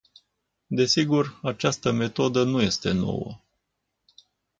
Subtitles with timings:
[0.69, 3.37] Desigur, această metodă nu este nouă.